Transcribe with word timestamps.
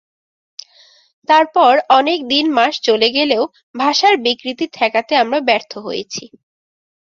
তারপর 1.29 1.73
অনেক 1.97 2.19
দিন-মাস 2.27 2.73
চলে 2.87 3.07
গেলেও 3.17 3.43
ভাষার 3.75 4.15
বিকৃতি 4.25 4.65
ঠেকাতে 4.73 5.13
আমরা 5.23 5.39
ব্যর্থ 5.47 5.71
হয়েছি। 5.85 6.23